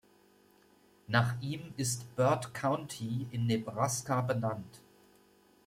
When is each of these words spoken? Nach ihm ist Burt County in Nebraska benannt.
Nach 1.05 1.39
ihm 1.43 1.75
ist 1.77 2.15
Burt 2.15 2.55
County 2.55 3.27
in 3.29 3.45
Nebraska 3.45 4.21
benannt. 4.21 4.81